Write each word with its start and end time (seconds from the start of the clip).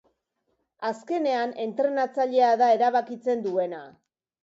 Azkenean 0.89 1.53
entrenatzailea 1.67 2.51
da 2.65 2.73
erabakitzen 2.81 3.49
duena. 3.49 3.89